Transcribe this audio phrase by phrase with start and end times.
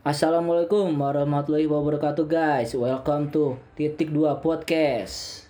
[0.00, 5.44] Assalamualaikum warahmatullahi wabarakatuh guys Welcome to Titik 2 Podcast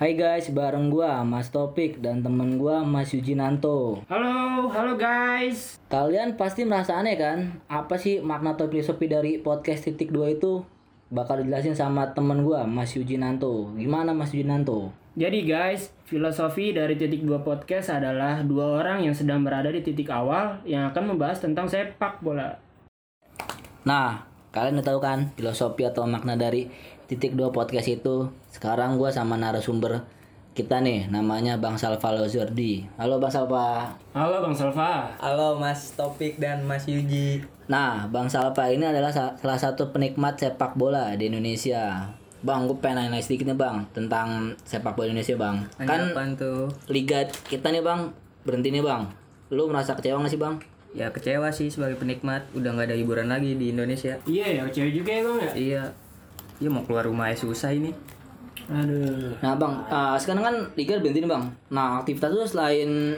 [0.00, 4.00] Hai guys, bareng gua Mas Topik dan temen gua Mas Yujinanto.
[4.08, 5.76] Halo, halo guys.
[5.92, 7.60] Kalian pasti merasa aneh kan?
[7.68, 10.64] Apa sih makna atau filosofi dari podcast titik 2 itu?
[11.06, 13.70] Bakal dijelasin sama temen gua Mas Yujinanto.
[13.78, 14.90] Gimana Mas Yujinanto?
[15.14, 20.10] Jadi guys, filosofi dari titik dua podcast adalah dua orang yang sedang berada di titik
[20.10, 22.58] awal yang akan membahas tentang sepak bola.
[23.86, 26.66] Nah, kalian udah tahu kan filosofi atau makna dari
[27.06, 28.26] titik 2 podcast itu?
[28.50, 30.02] Sekarang gua sama narasumber
[30.56, 32.88] kita nih namanya Bang Salva Lozordi.
[32.96, 33.92] Halo Bang Salva.
[34.10, 35.12] Halo Bang Salva.
[35.20, 37.44] Halo Mas Topik dan Mas Yuji.
[37.68, 42.08] Nah, Bang Salva ini adalah sa- salah satu penikmat sepak bola di Indonesia.
[42.40, 45.68] Bang, gue pengen nanya sedikit nih Bang tentang sepak bola Indonesia Bang.
[45.76, 46.72] Kan Apaan tuh?
[46.88, 49.12] liga kita nih Bang berhenti nih Bang.
[49.52, 50.56] Lu merasa kecewa gak sih Bang?
[50.96, 54.16] Ya kecewa sih sebagai penikmat udah nggak ada hiburan lagi di Indonesia.
[54.24, 55.52] Iya ya, cewek juga ya Bang ya?
[55.52, 55.82] Iya.
[56.56, 57.92] Iya mau keluar rumah aja susah ini.
[58.66, 59.36] Aduh.
[59.44, 61.44] Nah Bang, ah, sekarang kan liga berhenti nih Bang.
[61.70, 63.14] Nah aktivitas lu selain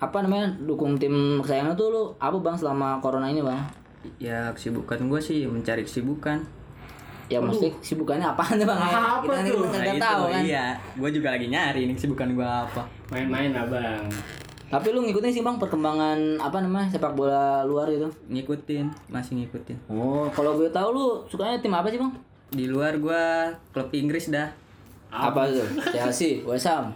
[0.00, 3.60] apa namanya dukung tim kesayangan tuh lu apa Bang selama corona ini Bang?
[4.16, 6.40] Ya kesibukan gue sih mencari kesibukan.
[7.30, 8.80] Ya maksudnya sibukannya apaan nih Bang?
[8.80, 9.62] Apa kita nih tuh?
[9.68, 10.42] kita Nah, nggak itu, tahu kan.
[10.42, 12.82] Iya, gue juga lagi nyari nih kesibukan gue apa.
[13.12, 14.08] Main-main lah Bang.
[14.70, 18.08] Tapi lu ngikutin sih Bang perkembangan apa namanya sepak bola luar gitu?
[18.30, 19.90] Ngikutin, masih ngikutin.
[19.90, 22.14] Oh, kalau gue tahu lu sukanya tim apa sih Bang?
[22.50, 23.24] Di luar gue
[23.70, 24.50] klub Inggris dah.
[25.08, 25.66] Apa tuh?
[25.90, 26.94] Chelsea, West Ham,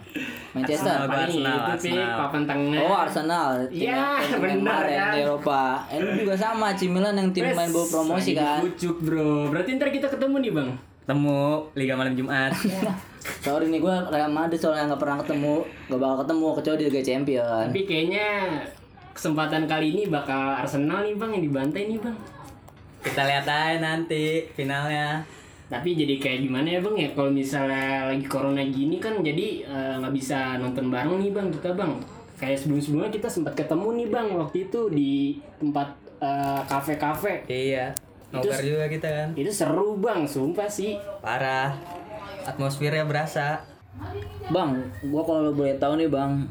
[0.51, 1.03] Manchester.
[1.03, 1.19] Arsenal.
[1.19, 2.15] Arsenal, itu sih Arsenal.
[2.17, 2.79] papan tengah.
[2.81, 5.11] Oh Arsenal, tim Iya, yang- tim benar, kan?
[5.11, 5.61] di Eropa.
[5.85, 8.63] Eh lu juga sama, AC Milan yang tim main bawa promosi kan.
[8.63, 9.51] dibucuk, bro.
[9.51, 10.69] Berarti ntar kita ketemu nih Bang.
[11.05, 11.39] Temu
[11.73, 12.55] Liga Malam Jumat.
[13.43, 17.01] Sorry nih gue Real Madrid soalnya nggak pernah ketemu, gak bakal ketemu kecuali di Liga
[17.03, 17.63] Champion.
[17.67, 18.27] Tapi kayaknya
[19.11, 22.15] kesempatan kali ini bakal Arsenal nih Bang yang dibantai nih Bang.
[23.01, 25.19] Kita lihat aja nanti finalnya.
[25.65, 29.93] Tapi jadi kayak gimana ya bang ya kalau misalnya lagi corona gini kan jadi eh,
[29.97, 31.91] nggak bisa nonton bareng nih bang kita bang.
[32.35, 35.87] Kayak sebelum-sebelumnya kita sempat ketemu nih bang waktu itu di tempat
[36.21, 37.47] eh, kafe-kafe.
[37.49, 37.95] Iya.
[38.29, 39.29] Nobar juga kita kan.
[39.37, 40.99] Itu seru bang, sumpah sih.
[41.23, 41.71] Parah.
[42.43, 43.63] Atmosfernya berasa.
[44.51, 46.45] Bang, gua kalau boleh tahu nih bang,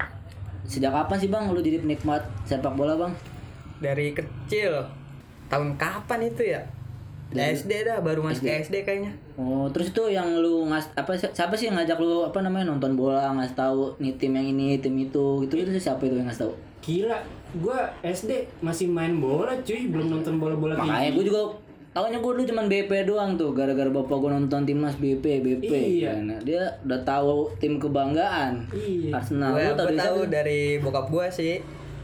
[0.65, 3.13] sejak kapan sih bang lu jadi penikmat sepak bola bang?
[3.85, 4.89] dari kecil
[5.53, 6.65] tahun kapan itu ya
[7.31, 11.27] SD dah baru masuk ke SD kayaknya Oh, terus itu yang lu ngas apa si-
[11.29, 14.79] siapa sih yang ngajak lu apa namanya nonton bola ngasih tahu nih tim yang ini
[14.79, 16.55] tim itu gitu itu siapa itu yang ngasih tahu?
[16.81, 17.19] Gila,
[17.59, 18.31] gua SD
[18.61, 21.41] masih main bola cuy, belum nonton bola-bola kayak Makanya gue juga
[21.91, 25.71] tahunya gue dulu cuman BP doang tuh gara-gara bapak gue nonton timnas BP BP.
[25.97, 26.13] Iya.
[26.21, 29.11] Nah, dia udah tahu tim kebanggaan Iya.
[29.13, 29.51] Arsenal.
[29.53, 31.55] gue Lu tahu tahu dari bokap gue sih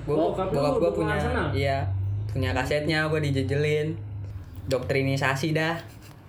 [0.04, 1.46] Oh, bokap lu bokap gue punya Arsenal?
[1.52, 1.78] iya
[2.26, 3.94] punya kasetnya gue dijejelin
[4.68, 5.78] doktrinisasi dah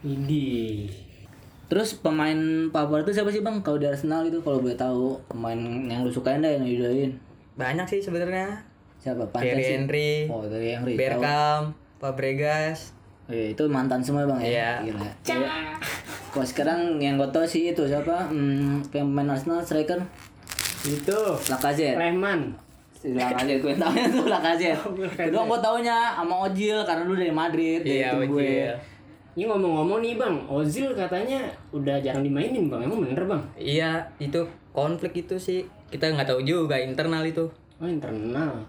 [0.02, 0.90] Idi.
[1.70, 2.36] Terus pemain
[2.68, 3.62] favorit itu siapa sih bang?
[3.62, 5.56] Kalau di Arsenal itu kalau boleh tahu pemain
[5.88, 7.14] yang lu sukain dah yang lu idolain.
[7.52, 8.48] banyak sih sebenarnya
[8.98, 9.28] Siapa?
[9.30, 9.76] Pantas Thierry sih.
[9.78, 10.94] Henry Oh, Thierry Henry.
[10.98, 12.92] Bergkamp Fabregas
[13.30, 14.50] Oh, iya, itu mantan semua bang ya.
[14.50, 14.72] Iya.
[14.92, 15.08] Gila.
[15.40, 15.52] Iya.
[16.34, 18.28] Kalau sekarang yang gue tahu sih itu siapa?
[18.28, 20.02] Hmm, pemain Arsenal striker
[20.84, 21.20] Itu.
[21.48, 21.96] Lacazette.
[21.96, 22.52] Rehman.
[23.02, 24.78] Si Lacazette gue taunya tuh Lacazette.
[24.78, 25.34] Lacazette.
[25.34, 27.82] Kedua gue taunya sama Ozil karena lu dari Madrid.
[27.82, 28.46] iya tim gue.
[28.46, 28.74] Ojil
[29.32, 31.40] Ini ngomong-ngomong nih bang, Ozil katanya
[31.74, 33.42] udah jarang dimainin bang, emang bener bang?
[33.58, 37.48] iya itu konflik itu sih kita nggak tahu juga internal itu
[37.82, 38.62] Oh internal.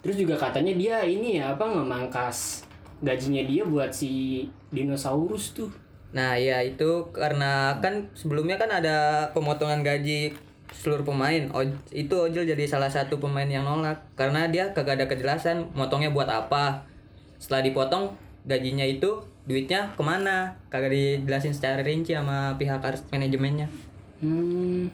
[0.00, 2.64] Terus juga katanya dia ini ya apa ngemangkas
[3.04, 5.68] gajinya dia buat si dinosaurus tuh.
[6.16, 10.32] Nah ya itu karena kan sebelumnya kan ada pemotongan gaji
[10.72, 11.50] seluruh pemain.
[11.52, 16.12] Oj- itu Ojil jadi salah satu pemain yang nolak karena dia kagak ada kejelasan motongnya
[16.14, 16.84] buat apa.
[17.36, 18.14] Setelah dipotong
[18.48, 20.56] gajinya itu duitnya ke mana?
[20.72, 22.80] Kagak dijelasin secara rinci sama pihak
[23.12, 23.68] manajemennya.
[24.24, 24.88] Hmm,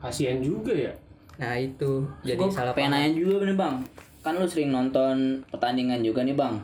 [0.00, 0.92] kasihan juga ya.
[1.36, 3.02] Nah itu jadi salah pengen paham.
[3.02, 3.74] nanya juga nih bang.
[4.22, 6.54] Kan lu sering nonton pertandingan juga nih bang.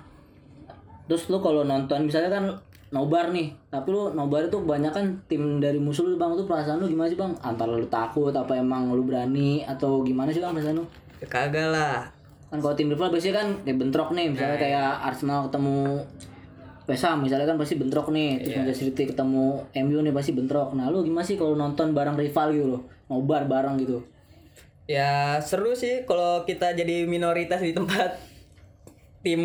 [1.09, 2.44] Terus lu kalau nonton misalnya kan
[2.88, 6.32] nobar nih, tapi lu nobar itu kebanyakan tim dari musuh lu bang.
[6.32, 7.32] Itu perasaan lu gimana sih bang?
[7.44, 10.85] Antara lu takut apa emang lu berani atau gimana sih bang perasaan lu?
[11.19, 12.08] Ya, kagak lah.
[12.49, 16.00] kan kalau tim rival biasanya kan kayak bentrok nih misalnya kayak Arsenal ketemu
[16.88, 20.73] West Ham misalnya kan pasti bentrok nih terus Manchester City ketemu MU nih pasti bentrok
[20.73, 22.82] nah lu gimana sih kalau nonton bareng rival gitu loh
[23.12, 24.00] nobar bareng gitu
[24.88, 28.17] Ya seru sih kalau kita jadi minoritas di tempat
[29.25, 29.43] tim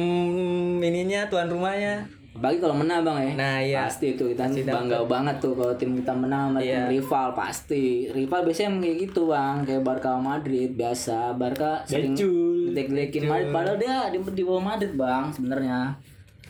[0.79, 2.07] ininya tuan rumahnya.
[2.33, 3.31] Apalagi kalau menang bang ya.
[3.37, 3.81] Nah, iya.
[3.85, 6.89] Pasti itu kita Pasti bangga banget tuh kalau tim kita menang sama Iya.
[6.89, 7.85] tim rival pasti.
[8.09, 11.17] Rival biasanya emang kayak gitu bang, kayak Barca sama Madrid biasa.
[11.33, 12.73] Barca sering Decul.
[12.73, 15.79] delek-delekin Madrid, padahal dia di, di bawah Madrid bang sebenarnya.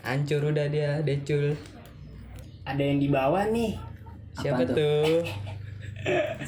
[0.01, 1.51] Hancur udah dia, decul.
[2.63, 3.75] Ada yang di bawah nih.
[4.33, 4.75] Siapa Apaan tuh?
[4.79, 5.19] tuh?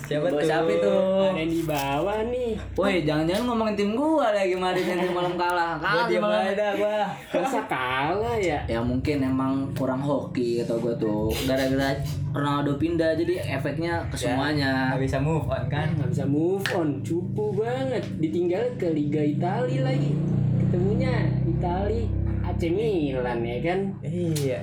[0.05, 0.43] Siapa tuh?
[0.43, 0.91] siapa itu?
[0.91, 2.51] Ada yang di bawah nih.
[2.75, 5.73] Woi, jangan-jangan ngomongin tim gua lagi kemarin yang tim malam kalah.
[5.79, 6.43] Kalah diam malam.
[6.51, 6.99] aja gua.
[7.39, 8.59] Masa kalah ya?
[8.67, 11.95] Ya mungkin emang kurang hoki atau gua tuh gara-gara
[12.35, 14.91] Ronaldo pindah jadi efeknya ke semuanya.
[14.91, 15.87] Nggak bisa move on kan?
[15.95, 18.03] Nggak bisa move on, cupu banget.
[18.19, 20.11] Ditinggal ke Liga Italia lagi.
[20.59, 22.03] Ketemunya Italia
[22.43, 23.79] AC Milan ya kan.
[24.03, 24.59] Iya.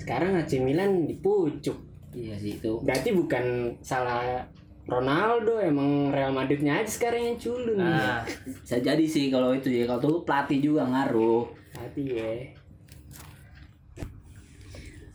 [0.00, 1.91] Sekarang AC Milan dipucuk.
[2.12, 2.72] Iya sih itu.
[2.84, 4.44] Berarti bukan salah
[4.84, 7.78] Ronaldo, emang Real Madridnya aja sekarang yang culun.
[7.78, 9.88] Nah, bisa jadi sih kalau itu ya.
[9.88, 11.46] Kalau tuh pelatih juga ngaruh.
[11.72, 12.30] Hati ya.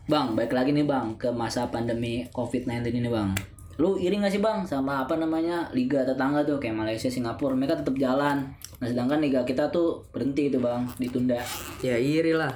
[0.07, 3.35] Bang, baik lagi nih bang ke masa pandemi COVID-19 ini bang.
[3.75, 7.75] Lu iri gak sih bang sama apa namanya liga tetangga tuh kayak Malaysia, Singapura, mereka
[7.75, 8.55] tetap jalan.
[8.79, 11.43] Nah sedangkan liga kita tuh berhenti itu bang, ditunda.
[11.83, 12.55] Ya iri lah.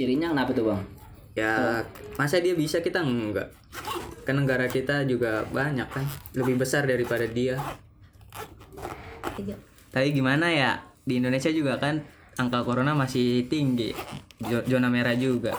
[0.00, 0.80] Irinya kenapa tuh bang?
[1.34, 1.82] Ya
[2.14, 3.50] masa dia bisa kita enggak?
[4.22, 6.06] Kan negara kita juga banyak kan,
[6.38, 7.58] lebih besar daripada dia.
[9.90, 10.78] Tapi gimana ya?
[11.02, 12.06] Di Indonesia juga kan
[12.38, 13.90] angka corona masih tinggi.
[14.70, 15.58] Zona merah juga.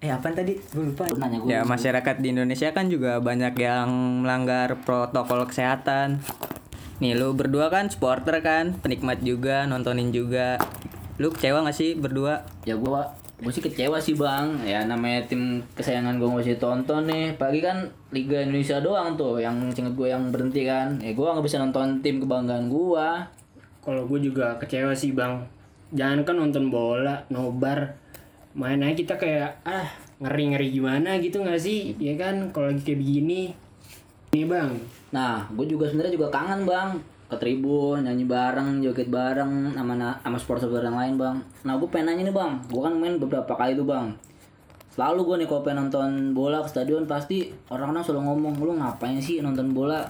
[0.00, 0.56] Eh apa tadi?
[0.72, 1.04] Gue lupa.
[1.12, 1.48] Lu nanya gue.
[1.52, 3.88] Ya masyarakat di Indonesia kan juga banyak yang
[4.24, 6.24] melanggar protokol kesehatan.
[7.04, 10.60] Nih lu berdua kan supporter kan, penikmat juga, nontonin juga.
[11.20, 12.40] Lu kecewa gak sih berdua?
[12.64, 14.56] Ya gua gue sih kecewa sih bang.
[14.64, 17.36] Ya namanya tim kesayangan gue masih tonton nih.
[17.36, 20.96] Pagi kan Liga Indonesia doang tuh yang inget gue yang berhenti kan.
[21.04, 23.28] Ya gua nggak bisa nonton tim kebanggaan gua.
[23.84, 25.44] Kalau gue juga kecewa sih bang.
[25.92, 27.96] Jangan kan nonton bola, nobar,
[28.56, 29.88] main aja kita kayak ah
[30.20, 31.96] ngeri ngeri gimana gitu nggak sih?
[32.00, 33.52] Ya kan kalau lagi kayak begini.
[34.30, 34.70] Nih bang,
[35.10, 36.90] Nah, gue juga sebenarnya juga kangen bang
[37.30, 41.36] ke tribun nyanyi bareng joget bareng sama sama supporter yang lain bang.
[41.62, 44.10] Nah, gue pengen nanya nih bang, gue kan main beberapa kali tuh bang.
[44.90, 49.22] Selalu gue nih kalau pengen nonton bola ke stadion pasti orang-orang selalu ngomong lu ngapain
[49.22, 50.02] sih nonton bola?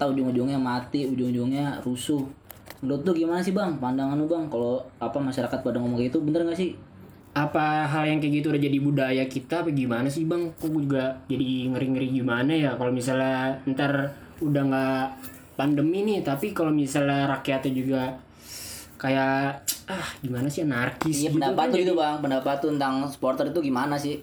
[0.00, 2.24] Tahu ujung-ujungnya mati, ujung-ujungnya rusuh.
[2.80, 3.76] Menurut lu gimana sih bang?
[3.76, 6.72] Pandangan lu bang kalau apa masyarakat pada ngomong gitu bener gak sih?
[7.38, 10.50] apa hal yang kayak gitu udah jadi budaya kita apa gimana sih bang?
[10.58, 14.10] Kok juga jadi ngeri ngeri gimana ya kalau misalnya ntar
[14.42, 15.06] udah nggak
[15.58, 18.02] pandemi nih, tapi kalau misalnya rakyatnya juga
[18.94, 22.70] kayak ah gimana sih anarkis Iya gitu pendapat kan tuh jadi- itu bang, pendapat tuh
[22.74, 24.22] tentang supporter itu gimana sih?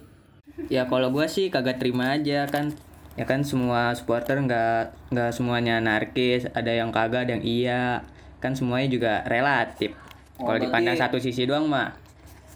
[0.68, 2.72] Ya kalau gua sih kagak terima aja kan.
[3.16, 8.04] Ya kan semua supporter nggak nggak semuanya anarkis, ada yang kagak, ada yang iya.
[8.40, 9.96] Kan semuanya juga relatif.
[10.36, 11.96] Oh, Kalau dipandang satu sisi doang mah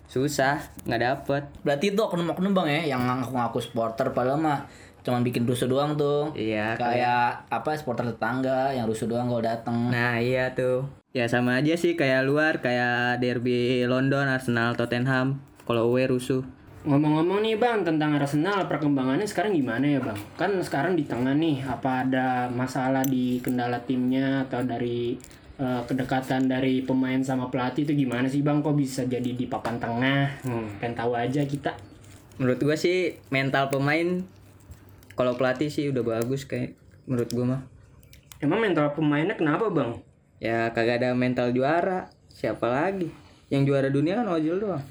[0.05, 1.43] susah, nggak dapet.
[1.63, 4.59] Berarti itu oknum-oknum bang ya yang ngaku-ngaku supporter padahal mah
[5.03, 6.31] cuman bikin rusuh doang tuh.
[6.35, 9.89] Iya, Kayak apa supporter tetangga yang rusuh doang kalau dateng.
[9.89, 15.89] Nah iya tuh Ya sama aja sih kayak luar Kayak derby London, Arsenal, Tottenham Kalau
[15.89, 16.45] away rusuh
[16.79, 20.15] Ngomong-ngomong nih bang tentang Arsenal perkembangannya sekarang gimana ya bang?
[20.39, 25.19] Kan sekarang di tengah nih apa ada masalah di kendala timnya atau dari
[25.59, 28.63] eh, kedekatan dari pemain sama pelatih itu gimana sih bang?
[28.63, 30.39] Kok bisa jadi di papan tengah?
[30.47, 31.75] Hmm, pengen tahu aja kita.
[32.39, 34.23] Menurut gua sih mental pemain
[35.19, 37.61] Kalau pelatih sih udah bagus kayak Menurut gua mah.
[38.37, 39.97] Emang mental pemainnya kenapa bang?
[40.37, 42.05] Ya kagak ada mental juara.
[42.29, 43.09] Siapa lagi?
[43.49, 44.85] Yang juara dunia kan Ozil doang.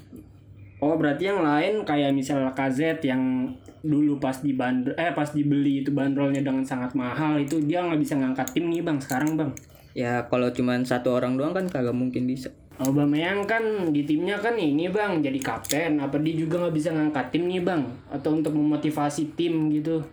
[0.83, 3.47] Oh berarti yang lain kayak misalnya Lacazette yang
[3.79, 8.19] dulu pas dibandrol eh pas dibeli itu bandrolnya dengan sangat mahal itu dia nggak bisa
[8.19, 9.51] ngangkat tim nih bang sekarang bang.
[9.95, 12.51] Ya kalau cuman satu orang doang kan kagak mungkin bisa.
[12.79, 13.63] Aubameyang kan
[13.95, 16.03] di timnya kan ini bang jadi kapten.
[16.03, 17.87] Apa dia juga nggak bisa ngangkat tim nih bang?
[18.11, 20.03] Atau untuk memotivasi tim gitu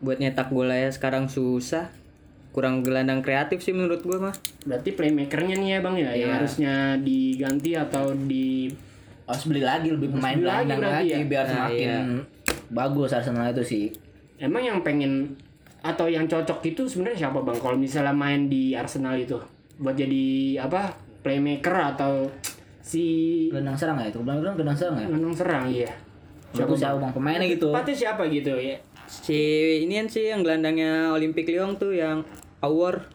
[0.00, 1.88] Buat nyetak gol aja sekarang susah
[2.50, 6.34] Kurang gelandang kreatif sih menurut gua mah berarti playmakernya nih ya bang ya yang Iya.
[6.34, 8.66] harusnya diganti atau di
[9.22, 11.18] Harus beli lagi lebih pemain beli lagi gelandang berarti lagi, ya?
[11.24, 12.00] biar Nah, semakin iya.
[12.68, 13.84] bagus Arsenal itu sih.
[14.36, 15.38] emang yang pengen
[15.80, 19.38] atau yang cocok itu sebenarnya siapa bang kalau misalnya main di Arsenal itu
[19.76, 20.26] buat jadi
[20.58, 20.90] apa
[21.20, 22.26] playmaker atau
[22.82, 23.04] si
[23.48, 25.06] Gelandang serang ya itu, gelandang gelandang serang ya.
[25.06, 25.92] gelandang serang iya
[26.50, 27.70] Siapa siapa bang pemainnya gitu?
[27.70, 28.74] Tepatnya siapa gitu ya
[29.10, 29.34] Si
[29.82, 32.22] ini kan sih yang gelandangnya Olympic Lyon tuh yang
[32.62, 33.10] Awar.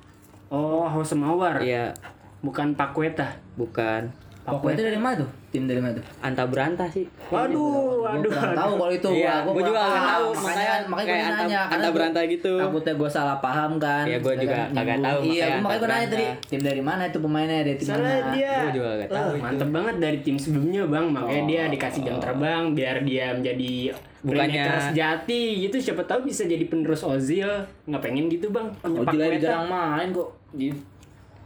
[0.52, 1.96] Oh Hosem Awar Iya.
[2.44, 4.12] Bukan Paqueta bukan
[4.46, 5.30] Pokoknya itu dari mana tuh?
[5.50, 6.06] Tim dari mana tuh?
[6.20, 7.06] Anta berantah sih.
[7.25, 8.30] Waduh, Gue waduh.
[8.30, 9.10] kurang tahu kalau itu.
[9.16, 10.06] Iya, gua gua juga kurang nggak paham.
[10.06, 11.62] tahu, Makanya makanya kayak gue anta- nanya.
[11.66, 12.54] anta gua- gitu.
[12.56, 14.06] Takutnya gue salah paham kan.
[14.06, 15.02] Iya, gua Ya juga kan, kagak nyambung.
[15.02, 16.25] tahu, Iya, makanya gua makanya gue nanya tadi.
[16.46, 17.58] Tim dari mana itu pemainnya?
[17.60, 18.32] Dari tim Soalnya mana?
[18.32, 22.02] dia Gua juga nggak tahu eh, mantep banget dari tim sebelumnya bang makanya dia dikasih
[22.04, 23.74] jam terbang biar dia menjadi
[24.22, 27.50] Bukannya- sejati gitu siapa tahu bisa jadi penerus Ozil
[27.84, 29.38] nggak pengen gitu bang Oh, Weta.
[29.40, 30.30] jarang main kok.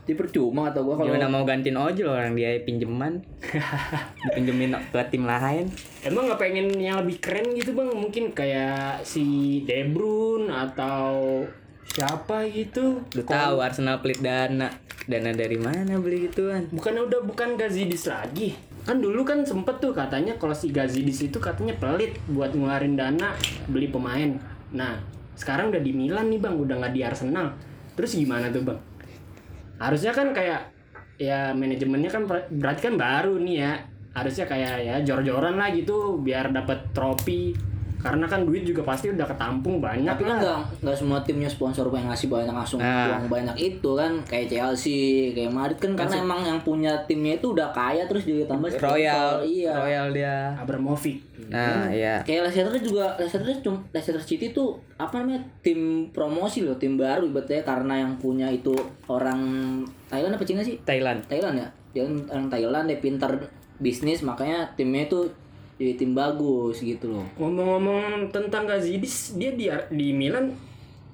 [0.10, 3.22] Di, di percuma atau gue kalau Gimana mau gantiin ojol orang dia pinjeman.
[4.26, 5.70] Dipinjemin ke tim lain.
[6.02, 11.46] emang nggak pengen yang lebih keren gitu bang mungkin kayak si De Bruyne atau
[11.86, 14.70] siapa gitu Lu tahu Arsenal pelit dana.
[15.10, 16.70] Dana dari mana beli gituan?
[16.70, 18.54] bukannya udah bukan Gazidis lagi
[18.86, 23.34] kan dulu kan sempet tuh katanya kalau si Gazidis itu katanya pelit buat ngeluarin dana
[23.70, 24.38] beli pemain
[24.74, 24.98] nah
[25.34, 27.54] sekarang udah di Milan nih bang udah nggak di Arsenal
[27.98, 28.80] terus gimana tuh bang
[29.80, 30.62] harusnya kan kayak
[31.20, 33.74] ya manajemennya kan ber- berarti kan baru nih ya.
[34.10, 37.54] Harusnya kayak ya jor-joran lah gitu biar dapat trofi
[38.00, 41.84] karena kan duit juga pasti udah ketampung banyak tapi kan nggak nggak semua timnya sponsor
[41.90, 43.12] yang ngasih banyak langsung Nah.
[43.12, 47.52] uang banyak itu kan kayak Chelsea kayak Madrid kan karena emang yang punya timnya itu
[47.52, 48.96] udah kaya terus juga tambah sponsor.
[48.96, 50.36] Royal, iya Royal dia.
[50.56, 52.22] Abramovich Nah, iya.
[52.22, 55.80] kayak Leicester juga Leicester cum- Leicester City tuh apa namanya tim
[56.10, 58.72] promosi loh tim baru ibaratnya karena yang punya itu
[59.08, 59.42] orang
[60.06, 61.20] Thailand apa Cina sih Thailand.
[61.26, 63.34] Thailand ya dia orang Thailand dia pintar
[63.76, 65.26] bisnis makanya timnya itu
[65.80, 67.26] jadi tim bagus gitu loh.
[67.40, 70.52] Ngomong-ngomong tentang Gazidis dia di di Milan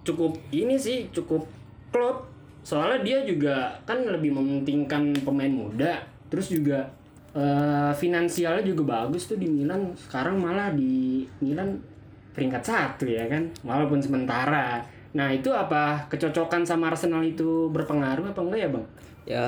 [0.01, 1.45] cukup ini sih cukup
[1.93, 2.25] klop.
[2.65, 6.01] Soalnya dia juga kan lebih mementingkan pemain muda
[6.33, 6.89] terus juga
[7.37, 9.93] eh, finansialnya juga bagus tuh di Milan.
[9.93, 11.77] Sekarang malah di Milan
[12.33, 14.81] peringkat satu ya kan walaupun sementara.
[15.13, 18.85] Nah itu apa kecocokan sama Arsenal itu berpengaruh apa enggak ya bang?
[19.29, 19.45] Ya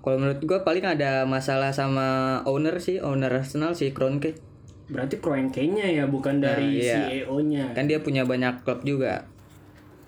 [0.00, 4.36] kalau menurut gua paling ada masalah sama owner sih, owner Arsenal si Kroenke.
[4.90, 7.06] berarti Kroenke-nya ya bukan dari iya.
[7.06, 9.30] CEO-nya Kan dia punya banyak klub juga.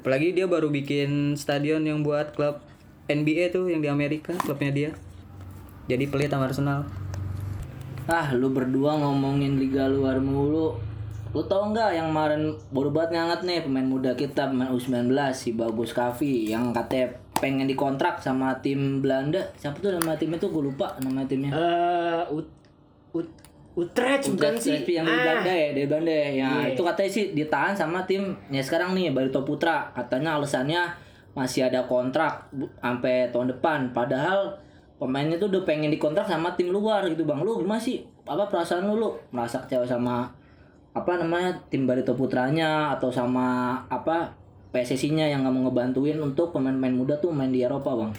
[0.03, 2.59] Apalagi dia baru bikin stadion yang buat klub
[3.07, 4.91] NBA tuh yang di Amerika, klubnya dia.
[5.87, 6.89] Jadi pelit sama Arsenal.
[8.11, 10.75] Ah, lu berdua ngomongin liga luar mulu.
[11.31, 15.55] Lu tau nggak yang kemarin baru banget nganget nih pemain muda kita pemain U19 si
[15.55, 19.43] Bagus Kavi yang katanya pengen dikontrak sama tim Belanda.
[19.59, 21.51] Siapa tuh nama timnya tuh gue lupa nama timnya.
[21.51, 22.47] eh Ut
[23.11, 23.27] Ut
[23.73, 25.25] Utrecht bukan sih Utrecht yang dari Ah.
[25.25, 26.21] Belanda ya, dari Belanda ya.
[26.23, 26.49] Ya, Iya.
[26.71, 29.91] itu katanya sih ditahan sama tim ya sekarang nih Barito Putra.
[29.91, 30.87] Katanya alasannya
[31.33, 32.47] masih ada kontrak
[32.79, 33.91] sampai tahun depan.
[33.91, 34.53] Padahal
[34.97, 37.41] pemainnya tuh udah pengen dikontrak sama tim luar gitu bang.
[37.41, 38.05] Lu gimana sih?
[38.23, 39.01] Apa perasaan lu?
[39.01, 40.29] Lu merasa kecewa sama
[40.93, 44.29] apa namanya tim Barito Putranya atau sama apa
[44.73, 48.12] PSSI-nya yang nggak mau ngebantuin untuk pemain-pemain muda tuh main di Eropa bang?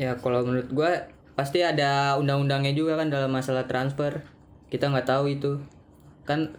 [0.00, 0.90] Ya kalau menurut gua
[1.36, 4.24] pasti ada undang-undangnya juga kan dalam masalah transfer.
[4.72, 5.60] Kita nggak tahu itu.
[6.24, 6.56] Kan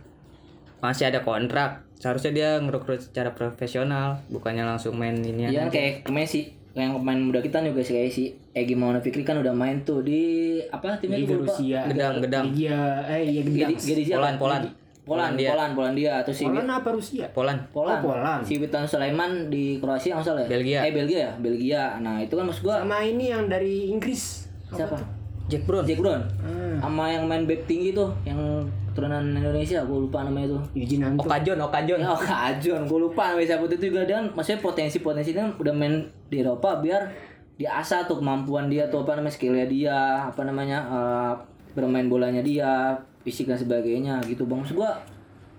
[0.79, 1.81] masih ada kontrak.
[1.97, 7.15] Seharusnya dia ngerekrut secara profesional, bukannya langsung main ini Iya kan kayak sih yang pemain
[7.15, 10.99] muda kita juga sih kayak si Egi Maulana Fikri kan udah main tuh di apa
[10.99, 11.39] timnya Liga.
[11.39, 12.51] Rusia Gedang, gedang.
[12.51, 14.35] Liga eh iya gedang Polan?
[14.35, 14.63] Polan.
[15.05, 15.53] Polan, dia.
[15.53, 17.61] Polan, Polandia atau si Poland apa Rusia Poland.
[17.69, 18.01] Polan.
[18.01, 18.39] Oh, Polan.
[18.41, 20.49] Si Witan Sulaiman di Kroasia nggak salah ya?
[20.49, 20.79] Belgia.
[20.81, 21.83] Eh Belgia ya, Belgia.
[22.01, 24.97] Nah, itu kan maksud gua sama ini yang dari Inggris siapa?
[25.45, 25.85] Jack Brown.
[25.85, 26.25] Jack Brown.
[26.41, 26.81] Hmm.
[26.81, 30.61] Sama yang main back tinggi tuh, yang keturunan Indonesia, gua lupa namanya tuh.
[30.73, 31.99] Yuji Nanto Okajon, Okajon.
[32.01, 36.41] Ya, oh, Kajon, gue lupa namanya siapa itu juga dan maksudnya potensi-potensinya udah main di
[36.41, 37.13] Eropa biar
[37.55, 41.33] diasah tuh kemampuan dia tuh apa namanya skillnya dia, apa namanya eh,
[41.77, 44.61] bermain bolanya dia, fisik dan sebagainya gitu bang.
[44.61, 45.01] Maksud gua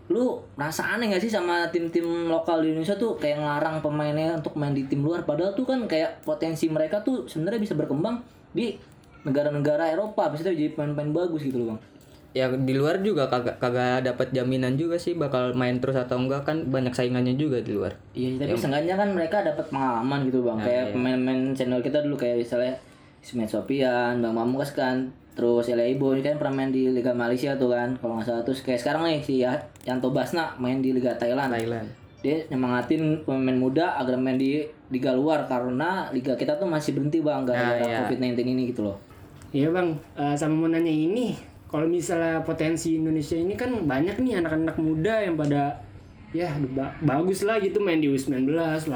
[0.06, 4.54] lu merasa aneh gak sih sama tim-tim lokal di Indonesia tuh kayak ngelarang pemainnya untuk
[4.54, 8.22] main di tim luar padahal tuh kan kayak potensi mereka tuh sebenarnya bisa berkembang
[8.54, 8.78] di
[9.26, 11.80] negara-negara Eropa bisa jadi pemain-pemain bagus gitu loh bang
[12.36, 16.44] Ya di luar juga kagak kagak dapat jaminan juga sih bakal main terus atau enggak
[16.44, 17.96] kan banyak saingannya juga di luar.
[18.12, 20.60] Iya, tapi seenggaknya kan mereka dapat pengalaman gitu bang.
[20.60, 22.76] kayak pemain-pemain channel kita dulu kayak misalnya
[23.26, 25.02] Ismet Sopian, Bang Mamukas kan,
[25.34, 28.42] terus Elia Ibo ini kan pernah main di Liga Malaysia tuh kan, kalau nggak salah
[28.42, 31.50] terus kayak sekarang nih si Ya- Yanto Basna main di Liga Thailand.
[31.50, 31.90] Thailand.
[32.22, 37.18] Dia nyemangatin pemain muda agar main di liga luar karena liga kita tuh masih berhenti
[37.18, 37.98] bang gara-gara Nah, iya.
[38.02, 38.96] COVID-19 ini gitu loh.
[39.50, 41.34] Iya bang, Eh, sama mau nanya ini,
[41.66, 45.74] kalau misalnya potensi Indonesia ini kan banyak nih anak-anak muda yang pada
[46.34, 48.86] ya ba- bagus lah gitu main di U19, 18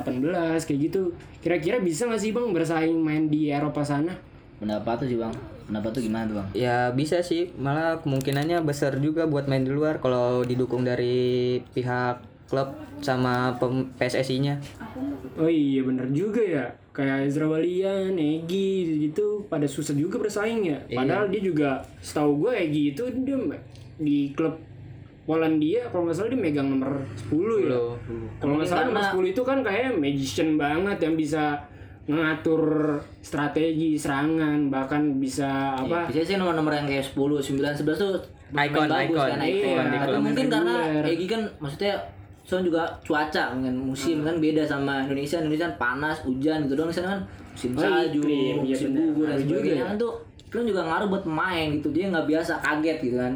[0.66, 1.14] kayak gitu.
[1.40, 4.12] Kira-kira bisa nggak sih bang bersaing main di Eropa sana?
[4.60, 5.32] Pendapat tuh sih bang,
[5.70, 6.48] pendapat tuh gimana tuh bang?
[6.52, 12.20] Ya bisa sih, malah kemungkinannya besar juga buat main di luar kalau didukung dari pihak
[12.50, 13.54] klub sama
[13.96, 14.58] PSSI-nya.
[15.38, 16.66] Oh iya bener juga ya.
[16.90, 20.78] kayak Ezra Walian, Egi gitu pada susah juga bersaing ya.
[20.90, 20.98] Iya.
[20.98, 21.70] Padahal dia juga
[22.02, 23.38] setahu gue Egi itu dia
[24.00, 24.58] di klub
[25.22, 26.90] Polandia kalau nggak salah dia megang nomor
[27.30, 27.78] 10 ya.
[28.36, 31.60] Kalau nggak salah nomor 10 itu kan kayak magician banget yang bisa
[32.10, 32.62] ngatur
[33.20, 38.18] strategi serangan bahkan bisa apa Biasanya sih nomor-nomor yang kayak 10, 9, 11 tuh
[38.50, 39.28] Icon, bagus icon.
[39.28, 39.84] kan Iya, icon.
[39.86, 40.06] icon.
[40.10, 40.74] Tapi mungkin karena.
[41.06, 41.94] Egi kan maksudnya
[42.42, 45.38] soalnya juga cuaca mungkin musim kan beda sama Indonesia.
[45.38, 47.20] Indonesia kan panas, hujan gitu doang di sana kan
[47.52, 49.06] musim Oh, salju, iya musim benar.
[49.06, 49.86] gugur dan Ngaruh juga sebagainya ya.
[49.86, 50.12] kan tuh
[50.42, 51.88] iklim juga ngaruh buat pemain gitu.
[51.90, 53.32] Dia nggak biasa kaget gitu kan.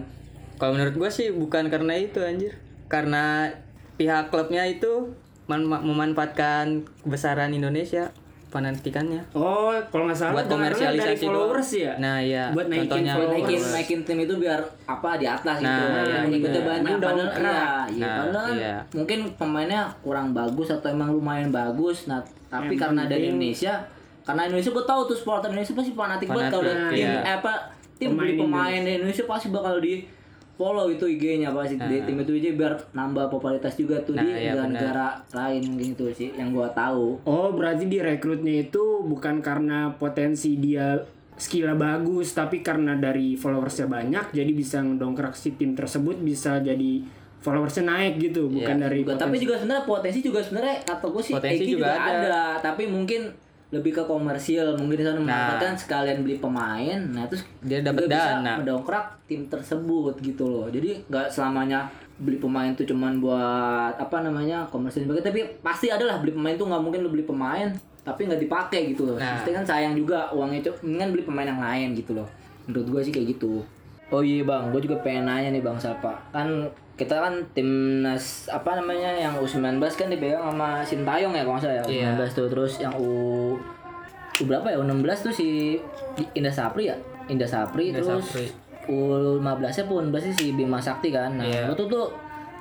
[0.54, 2.54] Kalau menurut gue sih bukan karena itu anjir.
[2.86, 3.50] Karena
[3.94, 6.64] pihak klubnya itu man- memanfaatkan
[7.02, 8.10] kebesaran Indonesia
[8.48, 9.18] fanatikannya.
[9.34, 11.82] Oh, kalau nggak salah Buat karena dari komersialisasi followers doang.
[11.82, 11.92] ya.
[11.98, 12.44] Nah, iya.
[12.54, 13.34] Buat naikin Contohnya followers.
[13.34, 15.66] naikin naikin tim itu biar apa di atas gitu.
[15.66, 16.70] Nah, Yang iya, pengikutnya iya.
[16.70, 17.26] banyak padahal iya,
[17.90, 18.06] iya.
[18.06, 18.76] Nah, padahal iya.
[18.94, 22.06] mungkin pemainnya kurang bagus atau emang lumayan bagus.
[22.06, 23.74] Nah, tapi Yang karena dari penting- Indonesia
[24.24, 27.20] karena Indonesia gue tahu tuh supporter Indonesia pasti fanatik banget kalau ada tim iya.
[27.20, 27.52] eh, apa
[27.94, 30.00] tim Pemain beli pemain di Indonesia pasti bakal di
[30.54, 34.38] follow itu IG-nya pasti di tim itu aja biar nambah popularitas juga tuh di Nah,
[34.38, 34.70] iya, benar.
[34.70, 37.18] negara lain mungkin itu sih yang gua tahu.
[37.26, 40.94] Oh, berarti direkrutnya itu bukan karena potensi dia
[41.34, 47.02] skillnya bagus, tapi karena dari followersnya banyak, jadi bisa ngedongkrak si tim tersebut bisa jadi
[47.42, 51.34] followersnya naik gitu, bukan dari Juga, tapi juga sebenarnya potensi juga sebenarnya kata gue sih
[51.34, 52.14] Potensi juga, juga ada.
[52.22, 52.42] ada.
[52.62, 53.28] tapi mungkin
[53.74, 55.18] lebih ke komersil mungkin di sana.
[55.18, 58.52] Memanfaatkan sekalian beli pemain nah terus Dia dapat juga bisa dana.
[58.62, 60.66] mendongkrak tim tersebut gitu loh.
[60.70, 66.22] Jadi nggak selamanya beli pemain tuh cuman buat apa namanya komersil tapi pasti ada lah
[66.22, 67.74] beli pemain tuh nggak mungkin lu beli pemain
[68.06, 69.16] tapi nggak dipakai gitu loh.
[69.18, 69.40] Nah.
[69.40, 72.28] pasti kan sayang juga uangnya itu mendingan beli pemain yang lain gitu loh.
[72.70, 73.60] Menurut gue sih kayak gitu
[74.14, 76.46] oh iya bang gue juga pengen nanya nih bang Sapa kan
[76.94, 81.84] kita kan timnas apa namanya yang U19 kan dipegang sama Sintayong ya kalau salah ya
[81.84, 82.08] Iya.
[82.14, 83.10] U19 tuh terus yang U
[84.32, 85.48] U berapa ya U16 tuh si
[86.32, 86.94] Indah Sapri ya
[87.26, 88.46] Indah Sapri Indah terus Sapri.
[88.86, 91.66] U15 nya pun pasti si Bima Sakti kan nah Iya.
[91.66, 92.06] lu tuh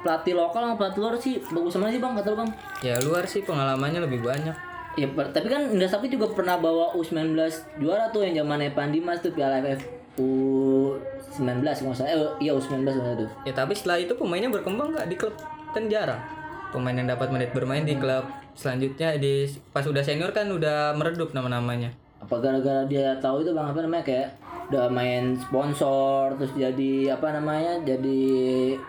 [0.02, 2.50] pelatih lokal sama pelatih luar sih bagus mana sih bang kata lu bang
[2.82, 4.56] Ya luar sih pengalamannya lebih banyak.
[4.94, 7.34] Ya, tapi kan Indra Sapri juga pernah bawa U19
[7.78, 9.82] juara tuh yang zamannya Pandimas tuh Piala AFF
[10.18, 12.12] U19 kalau salah.
[12.14, 13.30] Eh, iya U19 maksudnya tuh.
[13.50, 15.34] Ya tapi setelah itu pemainnya berkembang nggak di klub?
[15.74, 16.22] Kan jarang.
[16.70, 18.26] Pemain yang dapat menit bermain di klub.
[18.54, 21.94] Selanjutnya di pas udah senior kan udah meredup nama-namanya.
[22.22, 23.74] Apa gara-gara dia tahu itu Bang?
[23.74, 24.06] Apa namanya?
[24.06, 24.28] Kayak
[24.74, 27.82] udah main sponsor terus jadi apa namanya?
[27.82, 28.22] Jadi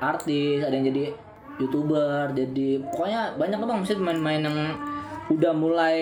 [0.01, 1.05] artis ada yang jadi
[1.59, 3.79] youtuber jadi pokoknya banyak bang.
[3.81, 4.59] Maksudnya pemain-pemain yang
[5.33, 5.99] udah mulai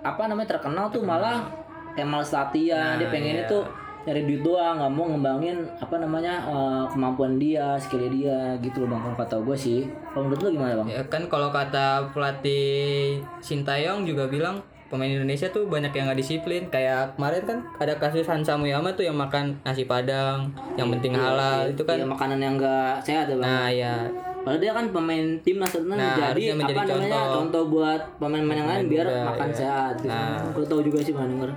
[0.00, 1.44] apa namanya terkenal tuh malah
[1.92, 2.96] kayak males latihan.
[2.96, 3.64] Dia pengennya tuh
[4.02, 8.94] nyari duit doang nggak mau ngembangin apa namanya eh, kemampuan dia skillnya dia gitu loh
[8.94, 13.22] bang kalau kata gue sih kalau menurut lu gimana bang Ya kan kalau kata pelatih
[13.40, 14.60] Sintayong juga bilang
[14.92, 16.68] pemain Indonesia tuh banyak yang nggak disiplin.
[16.68, 21.64] Kayak kemarin kan ada kasus Hansa Muyama tuh yang makan nasi padang, yang penting halal
[21.64, 21.96] itu kan.
[21.96, 23.94] Iya, makanan yang enggak sehat ya bang Nah ya
[24.42, 27.30] Padahal dia kan pemain timnas tentu Nah, jadi apa namanya contoh.
[27.38, 29.56] contoh buat pemain-pemain yang lain biar muda, makan iya.
[29.56, 29.94] sehat.
[30.02, 30.10] Gitu.
[30.10, 30.50] Nah.
[30.50, 31.50] Aku tahu juga sih bang denger.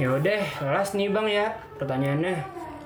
[0.00, 0.40] Ya udah,
[0.72, 1.52] last nih Bang ya.
[1.76, 2.34] Pertanyaannya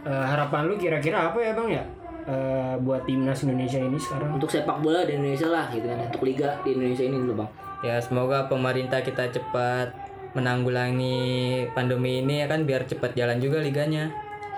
[0.03, 1.87] eh, harapan lu kira-kira apa ya Bang ya?
[2.27, 4.35] Eh, buat timnas Indonesia ini sekarang.
[4.35, 6.11] Untuk sepak bola di Indonesia lah gitu kan.
[6.11, 7.51] Untuk liga di Indonesia ini dulu bang.
[7.85, 9.93] ya semoga pemerintah kita cepat
[10.33, 14.11] menanggulangi pandemi ini ya kan biar cepat jalan juga liganya.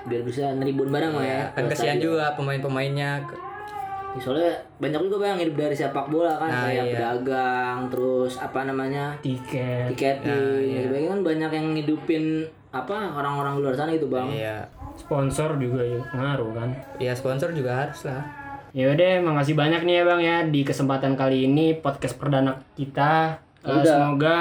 [0.08, 1.42] Biar bisa ngeribun bareng lah ya.
[1.52, 3.28] Kan kesian juga pemain-pemainnya.
[4.16, 6.92] Ya, Soalnya banyak juga bang hidup dari sepak bola kan Nah, kayak iya.
[6.96, 9.92] pedagang terus apa namanya Tiket.
[9.92, 10.32] tiketing.
[10.32, 12.24] Nah, ya, sebagainya kan banyak yang ngidupin
[12.68, 14.28] apa orang-orang luar sana gitu bang.
[14.28, 14.56] Iya.
[14.96, 16.68] Sponsor juga ya ngaruh kan.
[16.98, 18.24] Ya sponsor juga harus lah.
[18.76, 23.40] Ya udah, makasih banyak nih ya Bang ya di kesempatan kali ini podcast perdana kita.
[23.64, 23.84] Udah.
[23.84, 24.36] semoga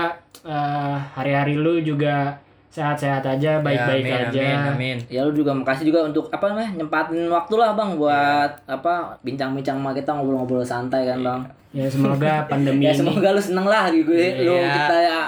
[0.46, 2.38] eh, hari-hari lu juga
[2.70, 4.42] sehat-sehat aja, baik-baik ya, amin, aja.
[4.44, 4.98] Amin, amin.
[5.10, 9.82] Ya lu juga makasih juga untuk apa namanya nyempatin waktu lah bang buat apa bincang-bincang
[9.82, 11.42] sama kita ngobrol-ngobrol santai kan bang.
[11.74, 14.30] Ya semoga pandemi ya semoga lu seneng lah gitu ya.
[14.44, 14.72] lu Iya.
[14.74, 15.20] kita ya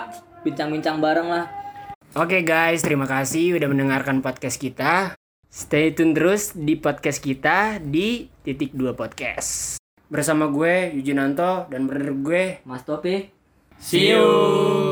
[0.44, 1.46] bincang-bincang bareng lah.
[2.18, 5.14] Oke guys, terima kasih udah mendengarkan podcast kita.
[5.50, 9.78] Stay tune terus di podcast kita di titik dua podcast.
[10.10, 13.30] Bersama gue Yujinanto dan brother gue Mas Topi.
[13.78, 14.89] See you.